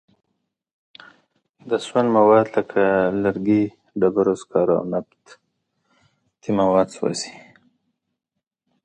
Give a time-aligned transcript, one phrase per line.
[1.69, 2.81] د سون مواد لکه
[3.23, 3.63] لرګي،
[3.99, 7.33] ډبرو سکاره او نفتي مواد سوځي.